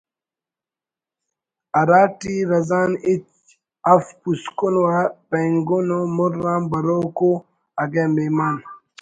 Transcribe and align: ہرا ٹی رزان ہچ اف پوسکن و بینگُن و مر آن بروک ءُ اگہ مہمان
ہرا 1.75 2.01
ٹی 2.19 2.35
رزان 2.51 2.91
ہچ 3.05 3.27
اف 3.91 4.05
پوسکن 4.21 4.75
و 4.81 4.83
بینگُن 5.29 5.87
و 5.97 5.99
مر 6.15 6.33
آن 6.53 6.61
بروک 6.71 7.17
ءُ 7.29 7.31
اگہ 7.83 8.05
مہمان 8.13 8.55